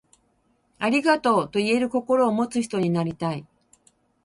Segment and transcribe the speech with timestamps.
[0.79, 3.45] ありがとう、と言える心を持つ人になりたい。